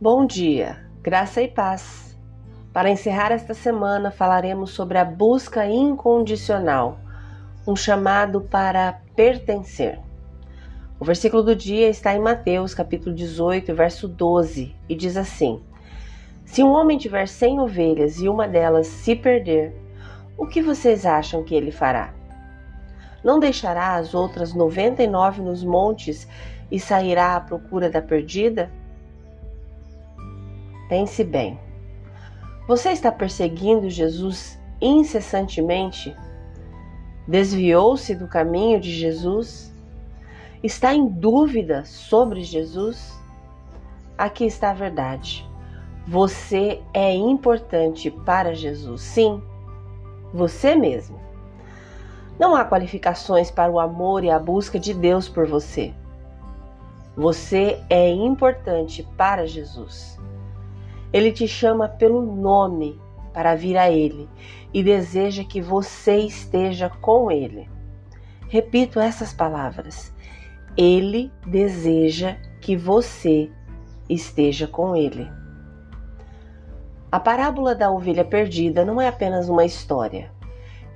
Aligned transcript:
Bom 0.00 0.26
dia, 0.26 0.78
graça 1.02 1.42
e 1.42 1.48
paz. 1.48 2.16
Para 2.72 2.88
encerrar 2.88 3.32
esta 3.32 3.52
semana, 3.52 4.12
falaremos 4.12 4.70
sobre 4.70 4.96
a 4.96 5.04
busca 5.04 5.66
incondicional, 5.66 7.00
um 7.66 7.74
chamado 7.74 8.42
para 8.42 9.00
pertencer. 9.16 9.98
O 11.00 11.04
versículo 11.04 11.42
do 11.42 11.56
dia 11.56 11.88
está 11.88 12.14
em 12.14 12.20
Mateus, 12.20 12.74
capítulo 12.74 13.14
18, 13.14 13.74
verso 13.74 14.06
12, 14.06 14.74
e 14.88 14.94
diz 14.94 15.16
assim: 15.16 15.60
Se 16.44 16.62
um 16.62 16.70
homem 16.70 16.96
tiver 16.96 17.26
cem 17.26 17.58
ovelhas 17.58 18.20
e 18.20 18.28
uma 18.28 18.46
delas 18.46 18.86
se 18.86 19.16
perder, 19.16 19.74
o 20.36 20.46
que 20.46 20.62
vocês 20.62 21.04
acham 21.04 21.42
que 21.42 21.54
ele 21.56 21.72
fará? 21.72 22.14
Não 23.22 23.38
deixará 23.38 23.96
as 23.96 24.14
outras 24.14 24.54
noventa 24.54 25.02
e 25.02 25.06
nove 25.06 25.42
nos 25.42 25.64
montes 25.64 26.28
e 26.70 26.78
sairá 26.78 27.36
à 27.36 27.40
procura 27.40 27.90
da 27.90 28.00
perdida? 28.00 28.70
Pense 30.88 31.24
bem. 31.24 31.58
Você 32.66 32.90
está 32.90 33.10
perseguindo 33.10 33.90
Jesus 33.90 34.58
incessantemente? 34.80 36.14
Desviou-se 37.26 38.14
do 38.14 38.28
caminho 38.28 38.80
de 38.80 38.90
Jesus? 38.90 39.72
Está 40.62 40.94
em 40.94 41.06
dúvida 41.06 41.84
sobre 41.84 42.42
Jesus? 42.42 43.18
Aqui 44.16 44.44
está 44.44 44.70
a 44.70 44.74
verdade. 44.74 45.48
Você 46.06 46.80
é 46.94 47.14
importante 47.14 48.10
para 48.10 48.54
Jesus. 48.54 49.02
Sim, 49.02 49.42
você 50.32 50.74
mesmo. 50.74 51.27
Não 52.38 52.54
há 52.54 52.64
qualificações 52.64 53.50
para 53.50 53.70
o 53.70 53.80
amor 53.80 54.22
e 54.22 54.30
a 54.30 54.38
busca 54.38 54.78
de 54.78 54.94
Deus 54.94 55.28
por 55.28 55.46
você. 55.46 55.92
Você 57.16 57.82
é 57.90 58.08
importante 58.10 59.02
para 59.16 59.44
Jesus. 59.44 60.16
Ele 61.12 61.32
te 61.32 61.48
chama 61.48 61.88
pelo 61.88 62.22
nome 62.22 63.00
para 63.32 63.56
vir 63.56 63.76
a 63.76 63.90
Ele 63.90 64.28
e 64.72 64.82
deseja 64.84 65.42
que 65.42 65.60
você 65.60 66.18
esteja 66.18 66.88
com 66.88 67.30
Ele. 67.30 67.68
Repito 68.48 69.00
essas 69.00 69.32
palavras. 69.32 70.14
Ele 70.76 71.32
deseja 71.44 72.36
que 72.60 72.76
você 72.76 73.50
esteja 74.08 74.68
com 74.68 74.94
Ele. 74.94 75.28
A 77.10 77.18
parábola 77.18 77.74
da 77.74 77.90
ovelha 77.90 78.24
perdida 78.24 78.84
não 78.84 79.00
é 79.00 79.08
apenas 79.08 79.48
uma 79.48 79.64
história, 79.64 80.30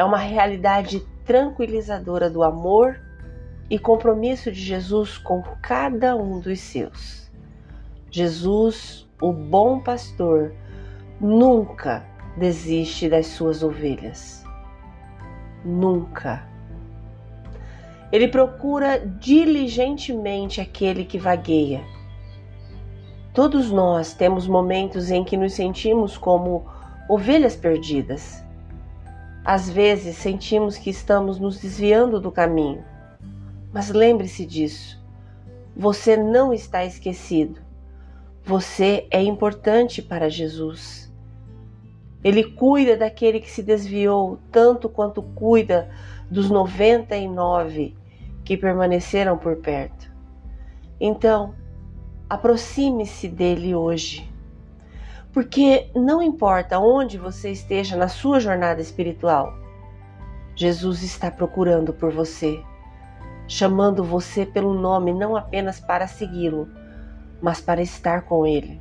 é 0.00 0.04
uma 0.04 0.16
realidade 0.16 1.00
tranquilizadora 1.26 2.30
do 2.30 2.42
amor 2.42 2.98
e 3.68 3.78
compromisso 3.78 4.50
de 4.50 4.58
Jesus 4.58 5.18
com 5.18 5.42
cada 5.60 6.16
um 6.16 6.40
dos 6.40 6.58
seus. 6.58 7.30
Jesus 8.10 9.06
o 9.20 9.30
bom 9.30 9.78
pastor 9.78 10.54
nunca 11.20 12.02
desiste 12.34 13.10
das 13.10 13.26
suas 13.26 13.62
ovelhas. 13.62 14.42
Nunca. 15.62 16.48
Ele 18.10 18.26
procura 18.26 18.98
diligentemente 18.98 20.62
aquele 20.62 21.04
que 21.04 21.18
vagueia. 21.18 21.84
Todos 23.34 23.70
nós 23.70 24.14
temos 24.14 24.48
momentos 24.48 25.10
em 25.10 25.22
que 25.22 25.36
nos 25.36 25.52
sentimos 25.52 26.16
como 26.16 26.64
ovelhas 27.06 27.54
perdidas. 27.54 28.42
Às 29.44 29.68
vezes 29.68 30.16
sentimos 30.16 30.76
que 30.76 30.90
estamos 30.90 31.38
nos 31.38 31.58
desviando 31.58 32.20
do 32.20 32.30
caminho. 32.30 32.84
Mas 33.72 33.90
lembre-se 33.90 34.44
disso. 34.44 35.02
Você 35.74 36.16
não 36.16 36.52
está 36.52 36.84
esquecido. 36.84 37.60
Você 38.44 39.06
é 39.10 39.22
importante 39.22 40.02
para 40.02 40.28
Jesus. 40.28 41.10
Ele 42.22 42.44
cuida 42.44 42.96
daquele 42.96 43.40
que 43.40 43.50
se 43.50 43.62
desviou 43.62 44.38
tanto 44.52 44.88
quanto 44.88 45.22
cuida 45.22 45.90
dos 46.30 46.50
99 46.50 47.96
que 48.44 48.56
permaneceram 48.56 49.38
por 49.38 49.56
perto. 49.56 50.10
Então, 51.00 51.54
aproxime-se 52.28 53.26
dele 53.26 53.74
hoje. 53.74 54.29
Porque 55.32 55.90
não 55.94 56.20
importa 56.20 56.78
onde 56.78 57.16
você 57.16 57.50
esteja 57.50 57.96
na 57.96 58.08
sua 58.08 58.40
jornada 58.40 58.80
espiritual, 58.80 59.54
Jesus 60.56 61.02
está 61.02 61.30
procurando 61.30 61.92
por 61.92 62.12
você, 62.12 62.62
chamando 63.46 64.02
você 64.02 64.44
pelo 64.44 64.74
nome 64.74 65.12
não 65.12 65.36
apenas 65.36 65.78
para 65.78 66.06
segui-lo, 66.06 66.68
mas 67.40 67.60
para 67.60 67.80
estar 67.80 68.22
com 68.22 68.46
Ele. 68.46 68.80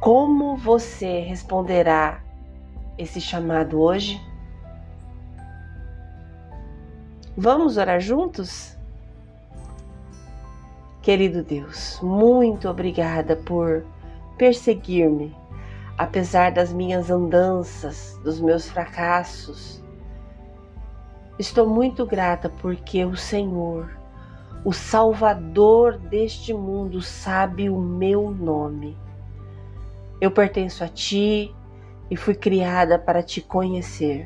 Como 0.00 0.56
você 0.56 1.20
responderá 1.20 2.20
esse 2.98 3.20
chamado 3.20 3.80
hoje? 3.80 4.20
Vamos 7.36 7.76
orar 7.76 8.00
juntos? 8.00 8.76
Querido 11.02 11.42
Deus, 11.42 11.98
muito 12.00 12.68
obrigada 12.68 13.36
por 13.36 13.84
perseguir-me, 14.38 15.36
apesar 15.98 16.52
das 16.52 16.72
minhas 16.72 17.10
andanças, 17.10 18.18
dos 18.22 18.40
meus 18.40 18.68
fracassos. 18.70 19.82
Estou 21.38 21.66
muito 21.66 22.06
grata 22.06 22.48
porque 22.48 23.04
o 23.04 23.16
Senhor 23.16 24.02
o 24.64 24.72
Salvador 24.72 25.98
deste 25.98 26.54
mundo 26.54 27.02
sabe 27.02 27.68
o 27.68 27.80
meu 27.80 28.30
nome. 28.30 28.96
Eu 30.20 30.30
pertenço 30.30 30.84
a 30.84 30.88
Ti 30.88 31.52
e 32.08 32.16
fui 32.16 32.36
criada 32.36 32.96
para 32.96 33.24
Te 33.24 33.40
conhecer. 33.40 34.24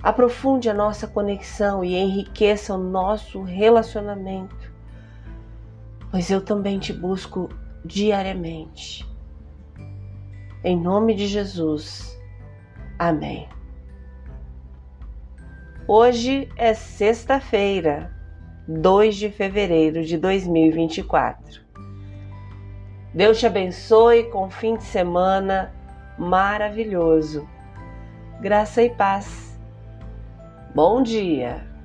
Aprofunde 0.00 0.70
a 0.70 0.74
nossa 0.74 1.08
conexão 1.08 1.84
e 1.84 1.96
enriqueça 1.96 2.74
o 2.74 2.78
nosso 2.78 3.42
relacionamento, 3.42 4.72
pois 6.16 6.30
eu 6.30 6.40
também 6.40 6.78
te 6.78 6.94
busco 6.94 7.50
diariamente. 7.84 9.06
Em 10.64 10.74
nome 10.74 11.14
de 11.14 11.26
Jesus. 11.26 12.18
Amém. 12.98 13.46
Hoje 15.86 16.48
é 16.56 16.72
sexta-feira 16.72 18.10
2 18.66 19.14
de 19.14 19.30
fevereiro 19.30 20.02
de 20.02 20.16
2024. 20.16 21.60
Deus 23.12 23.38
te 23.38 23.46
abençoe 23.46 24.30
com 24.30 24.46
um 24.46 24.50
fim 24.50 24.78
de 24.78 24.84
semana 24.84 25.70
maravilhoso. 26.18 27.46
Graça 28.40 28.82
e 28.82 28.88
paz. 28.88 29.60
Bom 30.74 31.02
dia! 31.02 31.75